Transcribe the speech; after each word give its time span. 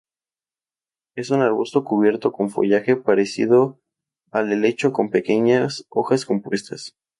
Es 1.15 1.29
un 1.29 1.43
arbusto 1.43 1.83
cubierto 1.83 2.33
de 2.35 2.49
follaje 2.49 2.95
parecido 2.95 3.79
al 4.31 4.51
helecho 4.51 4.91
con 4.93 5.11
pequeñas 5.11 5.85
hojas 5.89 6.25
compuestas. 6.25 6.95